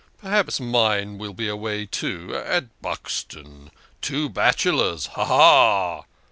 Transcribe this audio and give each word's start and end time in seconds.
Perhaps 0.17 0.59
mine 0.59 1.19
will 1.19 1.35
be 1.35 1.47
away, 1.47 1.85
too 1.85 2.35
at 2.35 2.65
Buxton. 2.81 3.69
Two 4.01 4.29
bachelors, 4.29 5.05
ha! 5.05 5.25
ha! 5.25 5.37
ha 6.01 6.05